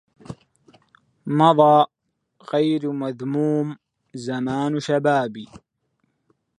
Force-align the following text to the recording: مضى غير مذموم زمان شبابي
مضى 1.39 1.77
غير 2.53 2.81
مذموم 3.01 3.67
زمان 4.27 4.79
شبابي 4.87 5.47